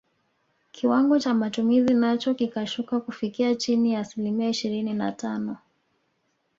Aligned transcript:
Kiwango 0.71 1.19
cha 1.19 1.33
matumizi 1.33 1.93
nacho 1.93 2.33
kikashuka 2.33 2.99
kufikia 2.99 3.55
chini 3.55 3.93
ya 3.93 3.99
asilimia 3.99 4.49
ishirini 4.49 4.93
na 4.93 5.11
tano 5.11 5.57